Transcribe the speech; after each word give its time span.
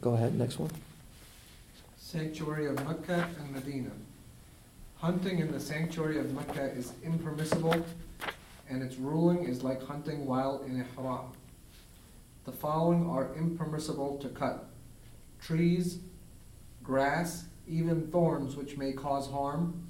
Go 0.00 0.14
ahead, 0.14 0.38
next 0.38 0.58
one. 0.58 0.70
Sanctuary 1.96 2.66
of 2.66 2.76
Mecca 2.86 3.28
and 3.38 3.52
Medina. 3.52 3.90
Hunting 4.96 5.40
in 5.40 5.50
the 5.50 5.60
sanctuary 5.60 6.18
of 6.18 6.32
Mecca 6.32 6.72
is 6.72 6.92
impermissible, 7.02 7.84
and 8.68 8.82
its 8.82 8.96
ruling 8.96 9.44
is 9.44 9.62
like 9.62 9.84
hunting 9.84 10.24
while 10.24 10.62
in 10.62 10.80
ihram. 10.80 11.32
The 12.44 12.52
following 12.52 13.08
are 13.08 13.34
impermissible 13.36 14.18
to 14.18 14.28
cut 14.28 14.68
trees, 15.40 15.98
grass, 16.82 17.44
even 17.66 18.08
thorns 18.08 18.56
which 18.56 18.76
may 18.76 18.92
cause 18.92 19.28
harm, 19.28 19.86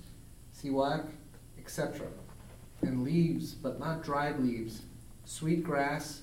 siwak, 0.56 1.06
etc., 1.58 2.06
and 2.82 3.04
leaves, 3.04 3.52
but 3.52 3.78
not 3.78 4.02
dried 4.02 4.40
leaves, 4.40 4.82
sweet 5.24 5.62
grass, 5.62 6.22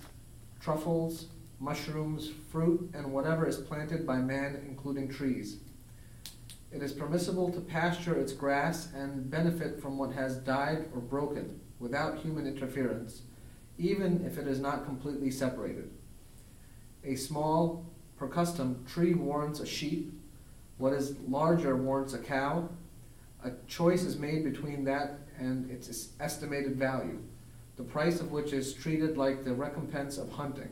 truffles, 0.60 1.28
mushrooms, 1.60 2.32
fruit, 2.52 2.90
and 2.94 3.12
whatever 3.12 3.48
is 3.48 3.58
planted 3.58 4.06
by 4.06 4.18
man, 4.18 4.64
including 4.68 5.10
trees. 5.10 5.58
It 6.72 6.82
is 6.84 6.92
permissible 6.92 7.52
to 7.52 7.62
pasture 7.62 8.20
its 8.20 8.34
grass 8.34 8.92
and 8.94 9.30
benefit 9.30 9.82
from 9.82 9.98
what 9.98 10.12
has 10.12 10.38
died 10.38 10.90
or 10.94 11.00
broken 11.00 11.60
without 11.80 12.20
human 12.20 12.48
interference, 12.48 13.22
even 13.78 14.26
if 14.26 14.38
it 14.38 14.48
is 14.48 14.60
not 14.60 14.86
completely 14.86 15.32
separated. 15.32 15.90
A 17.04 17.16
small, 17.16 17.86
per 18.18 18.28
custom, 18.28 18.84
tree 18.86 19.14
warrants 19.14 19.60
a 19.60 19.66
sheep, 19.66 20.12
what 20.78 20.94
is 20.94 21.18
larger 21.28 21.76
warrants 21.76 22.14
a 22.14 22.20
cow. 22.20 22.70
A 23.44 23.52
choice 23.68 24.04
is 24.04 24.18
made 24.18 24.44
between 24.44 24.84
that 24.86 25.20
and 25.38 25.70
its 25.70 26.10
estimated 26.20 26.76
value, 26.76 27.20
the 27.78 27.84
price 27.84 28.20
of 28.20 28.32
which 28.32 28.54
is 28.54 28.74
treated 28.74 29.18
like 29.18 29.46
the 29.46 29.54
recompense 29.54 30.18
of 30.18 30.32
hunting. 30.32 30.70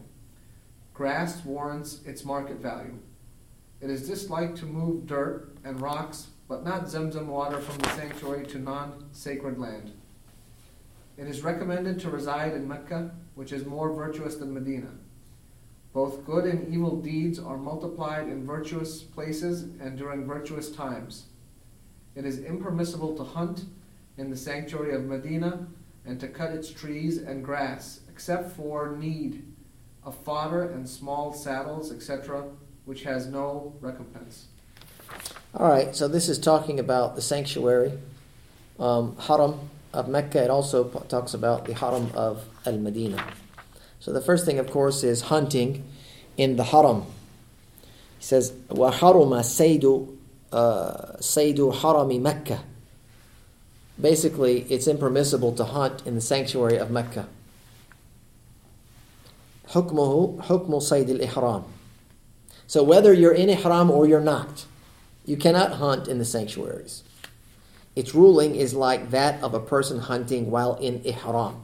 Grass 0.94 1.44
warrants 1.44 2.02
its 2.06 2.24
market 2.24 2.58
value. 2.58 3.00
It 3.82 3.90
is 3.90 4.08
disliked 4.08 4.58
to 4.58 4.66
move 4.66 5.08
dirt 5.08 5.56
and 5.64 5.82
rocks, 5.82 6.28
but 6.48 6.64
not 6.64 6.86
Zamzam 6.86 7.26
water 7.26 7.60
from 7.60 7.80
the 7.80 7.90
sanctuary 7.90 8.46
to 8.48 8.60
non 8.60 9.06
sacred 9.12 9.58
land. 9.58 9.92
It 11.18 11.28
is 11.28 11.44
recommended 11.44 12.00
to 12.00 12.10
reside 12.10 12.54
in 12.54 12.68
Mecca, 12.68 13.12
which 13.34 13.52
is 13.52 13.66
more 13.66 13.92
virtuous 13.92 14.36
than 14.36 14.54
Medina. 14.54 14.92
Both 15.94 16.26
good 16.26 16.46
and 16.46 16.72
evil 16.74 17.02
deeds 17.02 17.40
are 17.40 17.58
multiplied 17.58 18.28
in 18.28 18.46
virtuous 18.46 19.02
places 19.02 19.64
and 19.80 19.98
during 19.98 20.26
virtuous 20.26 20.72
times. 20.72 21.26
It 22.16 22.26
is 22.26 22.40
impermissible 22.40 23.16
to 23.18 23.24
hunt 23.24 23.66
in 24.18 24.30
the 24.30 24.38
sanctuary 24.38 24.94
of 24.96 25.06
Medina 25.06 25.68
and 26.06 26.20
to 26.20 26.28
cut 26.28 26.52
its 26.52 26.72
trees 26.72 27.18
and 27.18 27.44
grass, 27.44 28.02
except 28.10 28.56
for 28.56 28.96
need 28.96 29.44
of 30.05 30.17
fodder 30.25 30.63
and 30.63 30.89
small 30.89 31.33
saddles, 31.33 31.93
etc., 31.93 32.45
which 32.85 33.03
has 33.03 33.27
no 33.27 33.75
recompense. 33.81 34.47
All 35.55 35.69
right, 35.69 35.95
so 35.95 36.09
this 36.09 36.29
is 36.29 36.39
talking 36.39 36.79
about 36.79 37.17
the 37.17 37.23
sanctuary, 37.23 37.93
um, 38.79 39.17
Haram 39.19 39.71
of 39.93 40.09
Mecca. 40.09 40.45
It 40.45 40.51
also 40.51 40.85
talks 41.09 41.35
about 41.35 41.65
the 41.67 41.75
Haram 41.75 42.11
of 42.15 42.45
Al 42.67 42.79
Medina. 42.79 43.25
So 44.01 44.13
the 44.13 44.21
first 44.21 44.45
thing, 44.45 44.59
of 44.59 44.71
course, 44.71 45.03
is 45.03 45.23
hunting 45.23 45.85
in 46.37 46.57
the 46.57 46.65
Haram. 46.65 47.03
He 48.19 48.25
says, 48.25 48.53
وَحَرُمَ 48.69 49.31
سَيْدُ 49.41 50.17
سَيْدُ 50.53 51.75
حَرَمِ 51.75 52.21
Mecca. 52.21 52.65
Basically, 54.01 54.61
it's 54.71 54.87
impermissible 54.87 55.53
to 55.57 55.65
hunt 55.65 56.07
in 56.07 56.15
the 56.15 56.21
sanctuary 56.21 56.77
of 56.77 56.91
Mecca. 56.91 57.29
حكمه 59.69 60.43
حكم 60.43 60.79
صيد 60.79 61.11
الإحرام 61.11 61.63
so 62.69 62.83
whether 62.83 63.15
you're 63.15 63.33
in 63.33 63.49
ihram 63.49 63.91
or 63.91 64.07
you're 64.07 64.21
not, 64.21 64.67
you 65.25 65.39
cannot 65.39 65.73
hunt 65.73 66.07
in 66.07 66.19
the 66.19 66.25
sanctuaries. 66.27 67.03
Its 67.97 68.15
ruling 68.15 68.55
is 68.55 68.75
like 68.75 69.11
that 69.11 69.43
of 69.43 69.55
a 69.55 69.59
person 69.59 69.99
hunting 70.01 70.51
while 70.51 70.75
in 70.75 71.03
ihram. 71.03 71.63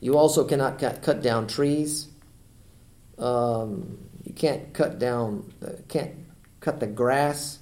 You 0.00 0.18
also 0.18 0.44
cannot 0.44 0.80
cut, 0.80 1.00
cut 1.00 1.22
down 1.22 1.46
trees. 1.46 2.08
Um, 3.18 3.98
you 4.24 4.34
can't 4.34 4.74
cut 4.74 4.98
down, 4.98 5.52
uh, 5.64 5.80
can't 5.88 6.12
cut 6.58 6.80
the 6.80 6.88
grass, 6.88 7.60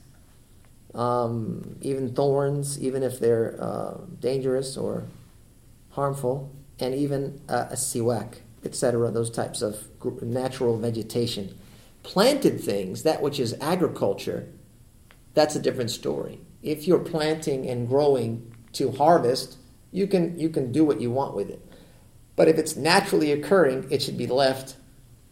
um, 0.95 1.77
even 1.83 2.15
thorns, 2.15 2.81
even 2.81 3.03
if 3.03 3.21
they're 3.21 3.57
uh, 3.61 3.99
dangerous 4.21 4.79
or 4.79 5.05
harmful, 5.91 6.51
and 6.81 6.95
even 6.95 7.43
uh, 7.47 7.67
a 7.71 7.75
siwak, 7.75 8.37
etc. 8.64 9.12
Those 9.12 9.30
types 9.30 9.62
of 9.62 9.88
natural 10.22 10.78
vegetation 10.78 11.58
planted 12.04 12.60
things, 12.60 13.04
that 13.04 13.22
which 13.22 13.40
is 13.40 13.56
agriculture, 13.62 14.48
that's 15.34 15.56
a 15.56 15.62
different 15.62 15.92
story. 15.92 16.40
If 16.62 16.88
you're 16.88 17.00
planting 17.00 17.70
and 17.70 17.88
growing 17.88 18.54
to 18.74 18.92
harvest, 18.92 19.58
you 19.92 20.08
can 20.08 20.38
you 20.38 20.50
can 20.50 20.72
do 20.72 20.84
what 20.84 21.02
you 21.02 21.12
want 21.12 21.36
with 21.36 21.50
it. 21.50 21.66
But 22.36 22.48
if 22.48 22.58
it's 22.58 22.76
naturally 22.76 23.32
occurring, 23.32 23.88
it 23.90 24.02
should 24.02 24.18
be 24.18 24.28
left 24.28 24.76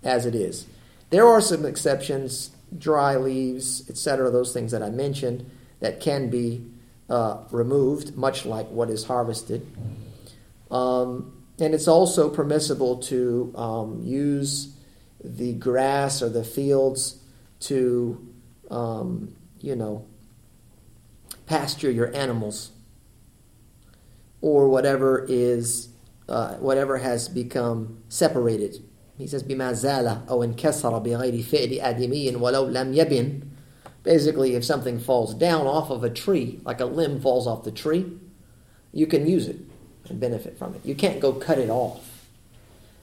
as 0.03 0.25
it 0.25 0.35
is. 0.35 0.65
There 1.09 1.25
are 1.25 1.41
some 1.41 1.65
exceptions, 1.65 2.51
dry 2.77 3.15
leaves, 3.15 3.89
etc., 3.89 4.29
those 4.29 4.51
things 4.51 4.71
that 4.71 4.83
I 4.83 4.89
mentioned 4.89 5.49
that 5.79 6.01
can 6.01 6.29
be 6.29 6.65
uh, 7.09 7.43
removed, 7.51 8.17
much 8.17 8.45
like 8.45 8.67
what 8.69 8.89
is 8.89 9.05
harvested. 9.05 9.65
Um, 10.69 11.36
and 11.58 11.74
it's 11.74 11.88
also 11.88 12.28
permissible 12.28 12.96
to 12.96 13.52
um, 13.56 14.00
use 14.02 14.74
the 15.22 15.52
grass 15.52 16.22
or 16.22 16.28
the 16.28 16.44
fields 16.44 17.22
to, 17.60 18.26
um, 18.70 19.34
you 19.60 19.76
know, 19.76 20.04
pasture 21.46 21.90
your 21.90 22.14
animals 22.16 22.72
or 24.40 24.68
whatever 24.68 25.24
is 25.28 25.88
uh, 26.28 26.54
whatever 26.54 26.98
has 26.98 27.28
become 27.28 28.02
separated. 28.08 28.82
He 29.18 29.26
says 29.26 29.42
بما 29.42 29.72
زال 29.72 30.28
أو 30.28 30.42
انكسر 30.42 30.98
بغير 30.98 31.42
فعل 31.42 31.80
آدمي 31.80 32.36
ولو 32.36 32.68
لم 32.68 32.94
يبن. 32.94 33.42
Basically, 34.02 34.56
if 34.56 34.64
something 34.64 34.98
falls 34.98 35.32
down 35.34 35.66
off 35.66 35.90
of 35.90 36.02
a 36.02 36.10
tree, 36.10 36.60
like 36.64 36.80
a 36.80 36.86
limb 36.86 37.20
falls 37.20 37.46
off 37.46 37.62
the 37.62 37.70
tree, 37.70 38.04
you 38.92 39.06
can 39.06 39.28
use 39.28 39.46
it 39.46 39.60
and 40.09 40.19
benefit 40.19 40.57
from 40.57 40.75
it. 40.75 40.85
You 40.85 40.95
can't 40.95 41.19
go 41.19 41.33
cut 41.33 41.57
it 41.57 41.69
off. 41.69 42.25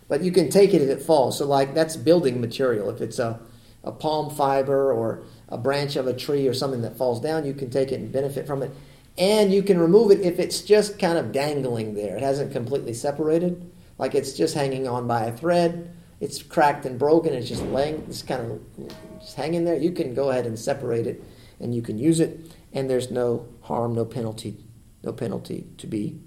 But 0.08 0.22
you 0.22 0.32
can 0.32 0.50
take 0.50 0.74
it 0.74 0.82
if 0.82 0.88
it 0.88 1.02
falls. 1.02 1.38
So, 1.38 1.46
like, 1.46 1.74
that's 1.74 1.96
building 1.96 2.40
material. 2.40 2.90
If 2.90 3.00
it's 3.00 3.18
a, 3.18 3.40
a 3.82 3.92
palm 3.92 4.34
fiber 4.34 4.92
or 4.92 5.22
a 5.48 5.56
branch 5.56 5.96
of 5.96 6.06
a 6.06 6.12
tree 6.12 6.46
or 6.46 6.54
something 6.54 6.82
that 6.82 6.96
falls 6.96 7.20
down, 7.20 7.46
you 7.46 7.54
can 7.54 7.70
take 7.70 7.90
it 7.90 8.00
and 8.00 8.12
benefit 8.12 8.46
from 8.46 8.62
it. 8.62 8.70
And 9.16 9.52
you 9.52 9.62
can 9.62 9.78
remove 9.78 10.10
it 10.10 10.20
if 10.20 10.38
it's 10.38 10.62
just 10.62 10.98
kind 10.98 11.16
of 11.16 11.32
dangling 11.32 11.94
there. 11.94 12.16
It 12.16 12.22
hasn't 12.22 12.52
completely 12.52 12.94
separated, 12.94 13.70
like 13.96 14.14
it's 14.14 14.32
just 14.32 14.54
hanging 14.54 14.88
on 14.88 15.06
by 15.06 15.26
a 15.26 15.32
thread. 15.36 15.94
It's 16.20 16.42
cracked 16.42 16.84
and 16.84 16.98
broken. 16.98 17.32
It's 17.32 17.48
just 17.48 17.62
laying, 17.62 18.04
it's 18.08 18.22
kind 18.22 18.50
of 18.50 19.20
just 19.20 19.36
hanging 19.36 19.64
there. 19.64 19.76
You 19.76 19.92
can 19.92 20.14
go 20.14 20.30
ahead 20.30 20.46
and 20.46 20.58
separate 20.58 21.06
it, 21.06 21.22
and 21.60 21.74
you 21.74 21.80
can 21.80 21.98
use 21.98 22.18
it, 22.18 22.52
and 22.72 22.90
there's 22.90 23.10
no 23.10 23.46
harm, 23.62 23.94
no 23.94 24.04
penalty, 24.04 24.64
no 25.02 25.12
penalty 25.12 25.68
to 25.78 25.86
be 25.86 26.18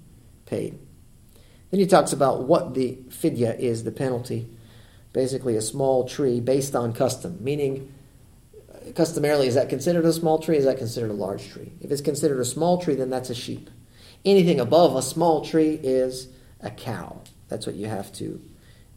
paid. 0.47 0.79
Then 1.69 1.79
he 1.79 1.85
talks 1.85 2.13
about 2.13 2.43
what 2.43 2.73
the 2.73 2.97
fidya 3.09 3.59
is, 3.59 3.83
the 3.83 3.91
penalty. 3.91 4.49
Basically, 5.13 5.55
a 5.55 5.61
small 5.61 6.07
tree 6.07 6.39
based 6.39 6.75
on 6.75 6.93
custom, 6.93 7.37
meaning 7.41 7.93
uh, 8.73 8.91
customarily, 8.93 9.47
is 9.47 9.55
that 9.55 9.69
considered 9.69 10.05
a 10.05 10.13
small 10.13 10.39
tree? 10.39 10.57
Is 10.57 10.65
that 10.65 10.77
considered 10.77 11.11
a 11.11 11.13
large 11.13 11.49
tree? 11.49 11.73
If 11.81 11.91
it's 11.91 12.01
considered 12.01 12.39
a 12.39 12.45
small 12.45 12.81
tree, 12.81 12.95
then 12.95 13.09
that's 13.09 13.29
a 13.29 13.35
sheep. 13.35 13.69
Anything 14.25 14.59
above 14.59 14.95
a 14.95 15.01
small 15.01 15.45
tree 15.45 15.79
is 15.81 16.27
a 16.61 16.71
cow. 16.71 17.21
That's 17.47 17.65
what 17.65 17.75
you 17.75 17.87
have 17.87 18.11
to, 18.13 18.41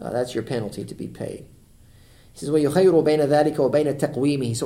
uh, 0.01 0.11
that's 0.11 0.35
your 0.35 0.43
penalty 0.43 0.85
to 0.85 0.95
be 0.95 1.09
paid. 1.09 1.47
He 2.33 2.39
says, 2.39 2.49
So 2.49 2.57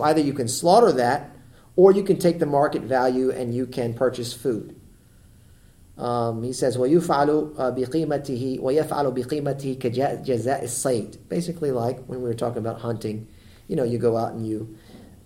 either 0.02 0.20
you 0.20 0.32
can 0.32 0.48
slaughter 0.48 0.92
that, 0.92 1.30
or 1.76 1.92
you 1.92 2.02
can 2.02 2.18
take 2.18 2.38
the 2.38 2.46
market 2.46 2.82
value 2.82 3.30
and 3.30 3.54
you 3.54 3.66
can 3.66 3.94
purchase 3.94 4.32
food. 4.32 4.80
Um, 5.97 6.43
he 6.43 6.53
says, 6.53 6.77
وَيُفْعَلُ 6.77 7.55
بِقِيمَتِهِ 7.55 8.61
وَيَفْعَلُ 8.61 9.13
بِقِيمَتِهِ 9.13 9.79
كَجَزَاءِ 9.79 10.63
الصَّيْد 10.63 11.17
Basically 11.27 11.71
like 11.71 12.03
when 12.05 12.21
we 12.21 12.27
were 12.27 12.33
talking 12.33 12.59
about 12.59 12.79
hunting, 12.79 13.27
you 13.67 13.75
know, 13.75 13.83
you 13.83 13.97
go 13.97 14.15
out 14.15 14.31
and 14.31 14.47
you 14.47 14.77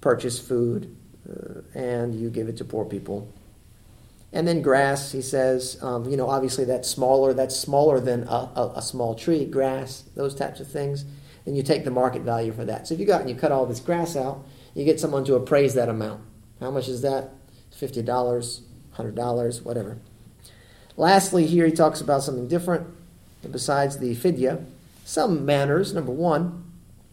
purchase 0.01 0.39
food 0.39 0.95
uh, 1.29 1.61
and 1.77 2.15
you 2.15 2.31
give 2.31 2.49
it 2.49 2.57
to 2.57 2.65
poor 2.65 2.85
people. 2.85 3.31
And 4.33 4.47
then 4.47 4.63
grass, 4.63 5.11
he 5.11 5.21
says, 5.21 5.77
um, 5.83 6.09
you 6.09 6.17
know, 6.17 6.27
obviously 6.27 6.65
that's 6.65 6.89
smaller, 6.89 7.35
that's 7.35 7.55
smaller 7.55 7.99
than 7.99 8.23
a, 8.23 8.49
a, 8.55 8.73
a, 8.77 8.81
small 8.81 9.13
tree, 9.13 9.45
grass, 9.45 10.05
those 10.15 10.33
types 10.33 10.59
of 10.59 10.67
things. 10.67 11.05
Then 11.45 11.55
you 11.55 11.61
take 11.61 11.83
the 11.83 11.91
market 11.91 12.23
value 12.23 12.51
for 12.51 12.65
that. 12.65 12.87
So 12.87 12.95
if 12.95 12.99
you 12.99 13.05
go 13.05 13.13
out 13.13 13.21
and 13.21 13.29
you 13.29 13.35
cut 13.35 13.51
all 13.51 13.67
this 13.67 13.79
grass 13.79 14.15
out, 14.15 14.43
you 14.73 14.85
get 14.85 14.99
someone 14.99 15.23
to 15.25 15.35
appraise 15.35 15.75
that 15.75 15.87
amount. 15.87 16.21
How 16.59 16.71
much 16.71 16.87
is 16.87 17.03
that? 17.03 17.29
$50, 17.79 18.61
$100, 18.97 19.63
whatever. 19.63 19.99
Lastly, 20.98 21.46
here 21.46 21.64
he 21.64 21.70
talks 21.70 22.00
about 22.00 22.24
something 22.24 22.48
different 22.48 22.88
besides 23.48 23.98
the 23.98 24.16
fidya. 24.16 24.64
Some 25.04 25.46
manners. 25.46 25.94
Number 25.94 26.10
one, 26.10 26.64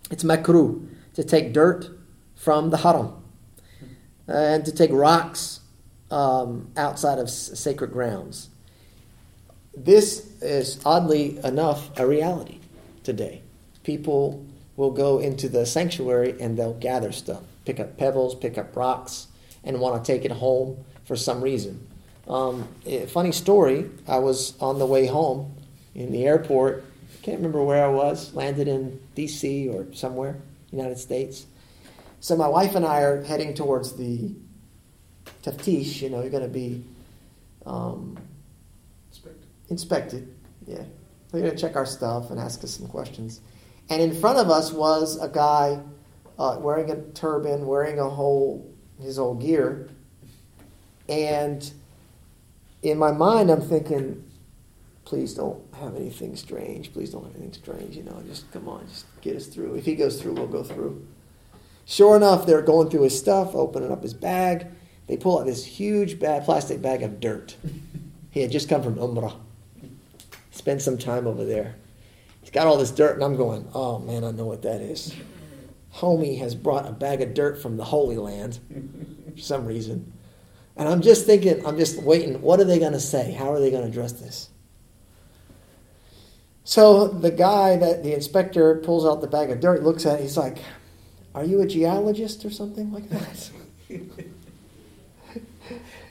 it's 0.10 0.24
makruh 0.24 0.88
to 1.14 1.24
take 1.24 1.54
dirt 1.54 1.88
from 2.36 2.72
the 2.72 2.78
haram 2.78 3.14
and 4.28 4.66
to 4.66 4.72
take 4.72 4.90
rocks 4.92 5.60
um, 6.10 6.72
outside 6.76 7.20
of 7.20 7.30
sacred 7.30 7.92
grounds. 7.92 8.50
This 9.78 10.42
is 10.42 10.80
oddly 10.84 11.38
enough 11.44 11.92
a 12.00 12.08
reality 12.08 12.62
today. 13.04 13.44
People 13.84 14.44
will 14.78 14.92
go 14.92 15.20
into 15.20 15.48
the 15.48 15.64
sanctuary 15.64 16.36
and 16.42 16.58
they'll 16.58 16.74
gather 16.74 17.12
stuff, 17.12 17.44
pick 17.66 17.80
up 17.80 17.98
pebbles, 17.98 18.34
pick 18.34 18.58
up 18.58 18.76
rocks, 18.76 19.28
and 19.64 19.80
want 19.80 20.04
to 20.04 20.12
take 20.12 20.26
it 20.26 20.32
home 20.32 20.84
for 21.04 21.16
some 21.16 21.40
reason. 21.40 21.88
Um, 22.28 22.68
funny 23.08 23.32
story 23.32 23.90
I 24.08 24.18
was 24.18 24.60
on 24.60 24.80
the 24.80 24.86
way 24.86 25.06
home 25.06 25.56
in 25.94 26.12
the 26.12 26.26
airport. 26.26 26.84
Can't 27.22 27.38
remember 27.38 27.64
where 27.64 27.84
I 27.84 27.90
was, 27.90 28.34
landed 28.34 28.68
in 28.68 29.00
D.C. 29.16 29.70
or 29.70 29.88
somewhere, 29.94 30.38
United 30.72 31.00
States. 31.00 31.46
So 32.20 32.36
my 32.36 32.48
wife 32.48 32.76
and 32.76 32.86
I 32.86 33.02
are 33.02 33.24
heading 33.24 33.54
towards 33.54 33.94
the 33.94 34.32
taftish, 35.44 36.02
you 36.02 36.10
know, 36.10 36.22
you're 36.22 36.30
going 36.30 36.44
to 36.44 36.50
be 36.50 36.84
um, 37.66 38.18
inspected. 39.10 39.48
inspected. 39.70 40.36
Yeah. 40.68 40.84
They're 41.32 41.42
going 41.42 41.56
to 41.56 41.58
check 41.58 41.76
our 41.76 41.86
stuff 41.86 42.32
and 42.32 42.40
ask 42.40 42.64
us 42.64 42.72
some 42.72 42.88
questions. 42.88 43.42
And 43.90 44.02
in 44.02 44.14
front 44.14 44.40
of 44.40 44.50
us 44.50 44.72
was 44.72 45.22
a 45.22 45.28
guy 45.28 45.80
uh, 46.40 46.58
wearing 46.60 46.90
a 46.92 47.02
turban, 47.12 47.66
wearing 47.66 48.00
a 48.00 48.10
whole 48.10 48.72
his 49.02 49.18
whole 49.18 49.36
gear. 49.36 49.90
And 51.10 51.70
in 52.92 52.98
my 52.98 53.12
mind, 53.12 53.50
I'm 53.50 53.62
thinking, 53.62 54.24
please 55.06 55.34
don't 55.34 55.62
have 55.76 55.96
anything 55.96 56.36
strange. 56.36 56.94
Please 56.94 57.12
don't 57.12 57.24
have 57.24 57.36
anything 57.36 57.54
strange. 57.54 57.96
You 57.96 58.04
know, 58.04 58.22
just 58.28 58.52
come 58.52 58.68
on, 58.68 58.88
just 58.88 59.06
get 59.22 59.36
us 59.36 59.48
through. 59.48 59.76
If 59.76 59.86
he 59.86 59.96
goes 59.96 60.22
through, 60.22 60.34
we'll 60.34 60.48
go 60.48 60.64
through. 60.64 61.06
Sure 61.86 62.16
enough, 62.16 62.46
they're 62.46 62.62
going 62.62 62.90
through 62.90 63.04
his 63.04 63.18
stuff, 63.18 63.56
opening 63.56 63.92
up 63.92 64.02
his 64.02 64.14
bag. 64.14 64.68
They 65.08 65.18
pull 65.18 65.40
out 65.40 65.46
this 65.46 65.64
huge 65.64 66.20
bag, 66.20 66.44
plastic 66.44 66.82
bag 66.82 67.04
of 67.04 67.20
dirt. 67.20 67.56
He 68.32 68.42
had 68.42 68.52
just 68.52 68.68
come 68.68 68.84
from 68.84 68.96
Umrah. 68.96 69.34
Spent 70.52 70.82
some 70.82 70.98
time 70.98 71.26
over 71.26 71.46
there. 71.46 71.78
He's 72.42 72.52
got 72.52 72.68
all 72.68 72.76
this 72.76 72.92
dirt, 72.92 73.16
and 73.16 73.24
I'm 73.24 73.38
going, 73.38 73.66
oh 73.74 74.00
man, 74.00 74.26
I 74.26 74.32
know 74.32 74.44
what 74.44 74.62
that 74.64 74.82
is. 74.82 75.16
Homie 75.96 76.38
has 76.40 76.54
brought 76.54 76.86
a 76.86 76.92
bag 76.92 77.22
of 77.22 77.34
dirt 77.34 77.62
from 77.62 77.78
the 77.78 77.86
Holy 77.86 78.18
Land 78.18 78.60
for 79.34 79.40
some 79.40 79.66
reason. 79.66 80.12
And 80.78 80.90
I'm 80.90 81.02
just 81.02 81.26
thinking, 81.26 81.66
I'm 81.66 81.78
just 81.78 82.02
waiting, 82.02 82.42
what 82.42 82.60
are 82.60 82.66
they 82.66 82.80
going 82.80 82.94
to 82.94 83.00
say? 83.00 83.32
How 83.32 83.52
are 83.54 83.60
they 83.60 83.72
going 83.72 83.84
to 83.84 83.90
address 83.90 84.14
this? 84.14 84.50
So 86.64 87.08
the 87.08 87.32
guy 87.32 87.78
that 87.78 88.04
the 88.04 88.14
inspector 88.14 88.76
pulls 88.84 89.06
out 89.06 89.22
the 89.22 89.28
bag 89.28 89.52
of 89.52 89.60
dirt, 89.60 89.84
looks 89.84 90.06
at 90.06 90.20
it, 90.20 90.24
he's 90.24 90.36
like, 90.36 90.58
Are 91.36 91.46
you 91.46 91.62
a 91.62 91.68
geologist 91.68 92.44
or 92.44 92.50
something 92.50 92.92
like 92.92 93.10
that? 93.10 93.52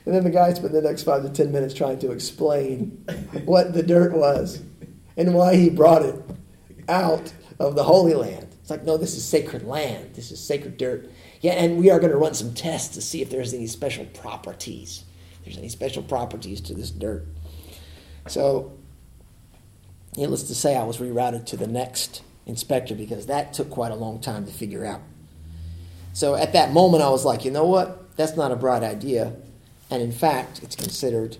And 0.05 0.13
then 0.13 0.23
the 0.23 0.29
guy 0.29 0.53
spent 0.53 0.71
the 0.71 0.81
next 0.81 1.03
five 1.03 1.23
to 1.23 1.29
ten 1.29 1.51
minutes 1.51 1.73
trying 1.73 1.97
to 1.99 2.11
explain 2.11 3.03
what 3.45 3.73
the 3.73 3.81
dirt 3.81 4.13
was 4.13 4.61
and 5.17 5.33
why 5.33 5.55
he 5.55 5.69
brought 5.69 6.03
it 6.03 6.15
out 6.87 7.33
of 7.59 7.75
the 7.75 7.83
Holy 7.83 8.13
Land. 8.13 8.47
It's 8.61 8.69
like, 8.69 8.83
no, 8.83 8.97
this 8.97 9.15
is 9.15 9.25
sacred 9.25 9.63
land. 9.63 10.13
This 10.13 10.31
is 10.31 10.39
sacred 10.39 10.77
dirt. 10.77 11.09
Yeah, 11.45 11.51
and 11.51 11.77
we 11.77 11.91
are 11.91 11.99
going 11.99 12.11
to 12.11 12.17
run 12.17 12.33
some 12.33 12.55
tests 12.55 12.95
to 12.95 13.03
see 13.03 13.21
if 13.21 13.29
there's 13.29 13.53
any 13.53 13.67
special 13.67 14.05
properties. 14.05 15.03
If 15.37 15.45
there's 15.45 15.59
any 15.59 15.69
special 15.69 16.01
properties 16.01 16.59
to 16.61 16.73
this 16.73 16.89
dirt. 16.89 17.23
So, 18.27 18.73
needless 20.17 20.41
to 20.47 20.55
say, 20.55 20.75
I 20.75 20.83
was 20.83 20.97
rerouted 20.97 21.45
to 21.45 21.55
the 21.55 21.67
next 21.67 22.23
inspector 22.47 22.95
because 22.95 23.27
that 23.27 23.53
took 23.53 23.69
quite 23.69 23.91
a 23.91 23.95
long 23.95 24.19
time 24.19 24.47
to 24.47 24.51
figure 24.51 24.87
out. 24.87 25.01
So 26.13 26.33
at 26.33 26.53
that 26.53 26.73
moment, 26.73 27.03
I 27.03 27.11
was 27.11 27.25
like, 27.25 27.45
you 27.45 27.51
know 27.51 27.65
what? 27.65 28.17
That's 28.17 28.35
not 28.35 28.51
a 28.51 28.55
bright 28.55 28.81
idea. 28.81 29.33
And 29.91 30.01
in 30.01 30.11
fact, 30.11 30.63
it's 30.63 30.75
considered 30.75 31.37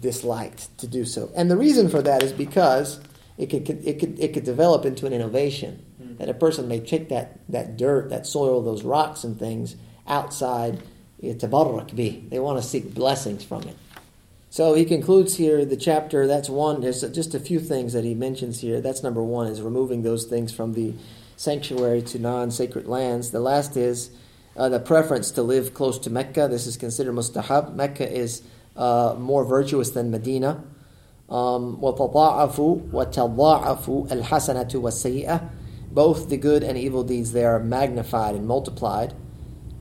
disliked 0.00 0.78
to 0.78 0.86
do 0.86 1.04
so. 1.04 1.30
And 1.36 1.50
the 1.50 1.58
reason 1.58 1.90
for 1.90 2.00
that 2.00 2.22
is 2.22 2.32
because 2.32 3.00
it 3.36 3.50
could, 3.50 3.68
it 3.68 3.98
could, 3.98 4.18
it 4.18 4.32
could 4.32 4.44
develop 4.44 4.86
into 4.86 5.04
an 5.04 5.12
innovation 5.12 5.84
Mm-hmm. 6.15 6.17
That 6.17 6.29
a 6.29 6.33
person 6.33 6.67
may 6.67 6.79
take 6.79 7.09
that, 7.09 7.39
that 7.49 7.77
dirt, 7.77 8.09
that 8.09 8.27
soil, 8.27 8.61
those 8.61 8.83
rocks 8.83 9.23
and 9.23 9.39
things 9.39 9.75
outside 10.07 10.81
tabarrak 11.21 11.95
be. 11.95 12.25
They 12.29 12.39
want 12.39 12.61
to 12.61 12.67
seek 12.67 12.93
blessings 12.93 13.43
from 13.43 13.63
it. 13.63 13.77
So 14.49 14.73
he 14.73 14.83
concludes 14.83 15.37
here 15.37 15.63
the 15.63 15.77
chapter. 15.77 16.27
That's 16.27 16.49
one. 16.49 16.81
There's 16.81 17.01
just 17.11 17.33
a 17.33 17.39
few 17.39 17.59
things 17.59 17.93
that 17.93 18.03
he 18.03 18.13
mentions 18.13 18.59
here. 18.59 18.81
That's 18.81 19.01
number 19.01 19.23
one 19.23 19.47
is 19.47 19.61
removing 19.61 20.03
those 20.03 20.25
things 20.25 20.51
from 20.51 20.73
the 20.73 20.93
sanctuary 21.37 22.01
to 22.03 22.19
non-sacred 22.19 22.85
lands. 22.85 23.31
The 23.31 23.39
last 23.39 23.77
is 23.77 24.11
uh, 24.57 24.67
the 24.67 24.79
preference 24.79 25.31
to 25.31 25.43
live 25.43 25.73
close 25.73 25.97
to 25.99 26.09
Mecca. 26.09 26.49
This 26.49 26.67
is 26.67 26.75
considered 26.75 27.15
mustahab. 27.15 27.75
Mecca 27.75 28.11
is 28.11 28.43
uh, 28.75 29.15
more 29.17 29.45
virtuous 29.45 29.91
than 29.91 30.11
Medina. 30.11 30.63
Um, 31.29 31.77
وَتَضَاعَفُوا 31.77 32.91
وَتَضَاعَفُوا 32.91 34.09
الْحَسَنَةُ 34.09 34.71
وَالسَّيِّئَةُ 34.73 35.49
both 35.96 36.28
the 36.28 36.36
good 36.36 36.62
and 36.62 36.76
evil 36.76 37.04
deeds, 37.04 37.32
they 37.32 37.46
are 37.46 37.58
magnified 37.58 38.34
and 38.34 38.46
multiplied. 38.46 39.14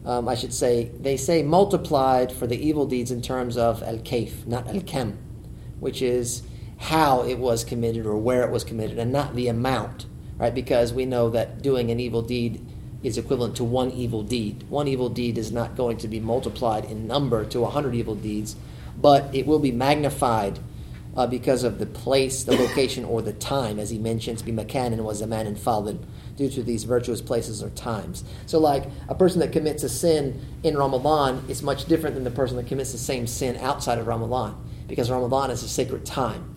Um, 0.06 0.29
I 0.29 0.35
should 0.35 0.53
say, 0.53 0.85
they 0.97 1.17
say 1.17 1.44
multiplied 1.44 2.31
for 2.31 2.47
the 2.47 2.56
evil 2.56 2.85
deeds 2.85 3.12
in 3.12 3.21
terms 3.21 3.57
of 3.57 3.83
al-kayf, 3.83 4.47
not 4.47 4.65
al-kam, 4.69 5.17
which 5.81 6.01
is 6.01 6.44
how 6.77 7.23
it 7.23 7.38
was 7.38 7.65
committed 7.65 8.06
or 8.06 8.15
where 8.15 8.44
it 8.45 8.50
was 8.50 8.63
committed, 8.63 8.97
and 8.97 9.12
not 9.12 9.35
the 9.35 9.50
amount, 9.50 10.06
right? 10.38 10.56
Because 10.56 10.94
we 10.94 11.06
know 11.06 11.29
that 11.31 11.62
doing 11.62 11.91
an 11.91 12.00
evil 12.00 12.21
deed 12.21 12.65
is 13.03 13.18
equivalent 13.18 13.57
to 13.57 13.65
one 13.65 13.91
evil 13.91 14.23
deed. 14.23 14.63
One 14.69 14.88
evil 14.88 15.09
deed 15.09 15.38
is 15.38 15.51
not 15.51 15.75
going 15.75 15.97
to 15.97 16.07
be 16.07 16.21
multiplied 16.21 16.85
in 16.85 17.07
number 17.07 17.44
to 17.47 17.65
a 17.65 17.69
hundred 17.69 17.94
evil 17.94 18.15
deeds, 18.15 18.56
but 18.97 19.35
it 19.35 19.45
will 19.45 19.59
be 19.59 19.73
magnified 19.73 20.59
uh, 21.15 21.27
because 21.27 21.63
of 21.63 21.79
the 21.79 21.85
place, 21.85 22.44
the 22.44 22.56
location, 22.56 23.06
or 23.06 23.21
the 23.21 23.33
time, 23.33 23.79
as 23.79 23.89
he 23.89 23.97
mentions, 23.97 24.41
be 24.41 24.51
makanan 24.51 25.03
was 25.03 25.21
a 25.21 25.27
man 25.27 25.47
in 25.47 25.56
fallen, 25.56 26.06
due 26.35 26.50
to 26.50 26.62
these 26.62 26.83
virtuous 26.83 27.21
places 27.21 27.63
or 27.63 27.69
times. 27.71 28.23
So, 28.45 28.59
like 28.59 28.85
a 29.07 29.15
person 29.15 29.39
that 29.39 29.51
commits 29.51 29.83
a 29.83 29.89
sin 29.89 30.41
in 30.63 30.77
Ramadan 30.77 31.44
is 31.47 31.63
much 31.63 31.85
different 31.85 32.15
than 32.15 32.23
the 32.23 32.31
person 32.31 32.57
that 32.57 32.67
commits 32.67 32.91
the 32.91 32.97
same 32.97 33.27
sin 33.27 33.57
outside 33.57 33.97
of 33.97 34.07
Ramadan, 34.07 34.56
because 34.88 35.09
Ramadan 35.09 35.51
is 35.51 35.63
a 35.63 35.69
sacred 35.69 36.06
time 36.06 36.56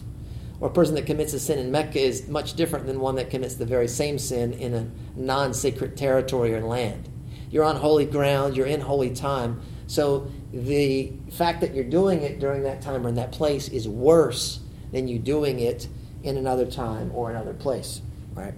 or 0.60 0.68
a 0.68 0.72
person 0.72 0.94
that 0.96 1.06
commits 1.06 1.32
a 1.32 1.40
sin 1.40 1.58
in 1.58 1.70
Mecca 1.70 2.00
is 2.00 2.28
much 2.28 2.54
different 2.54 2.86
than 2.86 3.00
one 3.00 3.14
that 3.16 3.30
commits 3.30 3.54
the 3.54 3.66
very 3.66 3.88
same 3.88 4.18
sin 4.18 4.52
in 4.54 4.74
a 4.74 4.90
non 5.14 5.54
sacred 5.54 5.96
territory 5.96 6.54
or 6.54 6.60
land. 6.60 7.08
You're 7.50 7.64
on 7.64 7.76
holy 7.76 8.04
ground, 8.04 8.56
you're 8.56 8.66
in 8.66 8.80
holy 8.80 9.14
time. 9.14 9.60
So 9.88 10.30
the 10.52 11.12
fact 11.32 11.62
that 11.62 11.74
you're 11.74 11.82
doing 11.82 12.20
it 12.20 12.38
during 12.38 12.62
that 12.64 12.82
time 12.82 13.06
or 13.06 13.08
in 13.08 13.14
that 13.16 13.32
place 13.32 13.68
is 13.68 13.88
worse 13.88 14.60
than 14.92 15.08
you 15.08 15.18
doing 15.18 15.58
it 15.60 15.88
in 16.22 16.36
another 16.36 16.66
time 16.66 17.10
or 17.14 17.30
another 17.30 17.54
place, 17.54 18.02
right? 18.34 18.52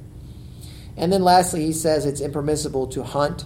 And 0.96 1.12
then 1.12 1.22
lastly, 1.22 1.64
he 1.64 1.72
says 1.72 2.04
it's 2.04 2.20
impermissible 2.20 2.88
to 2.88 3.04
hunt 3.04 3.44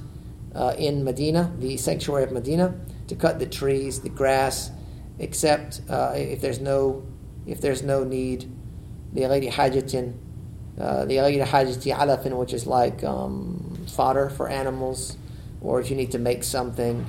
uh, 0.54 0.74
in 0.78 1.04
Medina, 1.04 1.52
the 1.58 1.76
sanctuary 1.76 2.24
of 2.24 2.32
Medina, 2.32 2.74
to 3.08 3.14
cut 3.14 3.38
the 3.38 3.46
trees, 3.46 4.00
the 4.00 4.08
grass, 4.08 4.70
except 5.18 5.82
uh, 5.90 6.14
if 6.16 6.40
there's 6.40 6.60
no 6.60 7.06
if 7.46 7.60
there's 7.60 7.82
no 7.82 8.02
need. 8.02 8.50
The 9.12 9.20
Alaydi 9.20 9.52
Hajatin, 9.52 10.14
uh, 10.80 11.04
the 11.04 11.16
Alaydi 11.16 11.44
Hajati 11.44 11.94
Alafin, 11.94 12.36
which 12.36 12.52
is 12.52 12.66
like 12.66 13.04
um, 13.04 13.86
fodder 13.86 14.30
for 14.30 14.48
animals, 14.48 15.18
or 15.60 15.80
if 15.80 15.90
you 15.90 15.96
need 15.96 16.12
to 16.12 16.18
make 16.18 16.42
something 16.42 17.04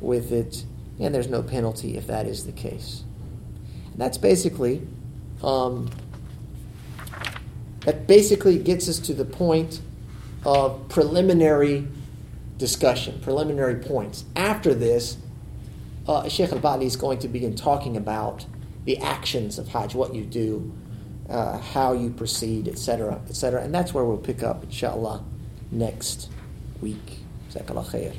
with 0.00 0.32
it 0.32 0.64
and 0.98 1.14
there's 1.14 1.28
no 1.28 1.42
penalty 1.42 1.96
if 1.96 2.06
that 2.06 2.26
is 2.26 2.46
the 2.46 2.52
case 2.52 3.04
and 3.92 4.00
that's 4.00 4.18
basically 4.18 4.86
um, 5.42 5.90
that 7.80 8.06
basically 8.06 8.58
gets 8.58 8.88
us 8.88 8.98
to 8.98 9.14
the 9.14 9.24
point 9.24 9.80
of 10.44 10.88
preliminary 10.88 11.86
discussion, 12.58 13.20
preliminary 13.20 13.76
points. 13.76 14.24
After 14.34 14.74
this, 14.74 15.16
uh, 16.08 16.28
Sheikh 16.28 16.52
Al 16.52 16.58
Bali 16.58 16.86
is 16.86 16.96
going 16.96 17.18
to 17.20 17.28
begin 17.28 17.54
talking 17.54 17.96
about 17.96 18.46
the 18.84 18.98
actions 18.98 19.58
of 19.58 19.68
Hajj, 19.68 19.94
what 19.94 20.14
you 20.14 20.24
do, 20.24 20.72
uh, 21.28 21.58
how 21.58 21.92
you 21.92 22.10
proceed, 22.10 22.68
etc., 22.68 23.20
etc. 23.28 23.62
And 23.62 23.74
that's 23.74 23.92
where 23.92 24.04
we'll 24.04 24.16
pick 24.16 24.42
up, 24.42 24.64
inshallah, 24.64 25.24
next 25.70 26.28
week. 26.80 27.18
Jazakallah 27.52 27.86
khair. 27.86 28.14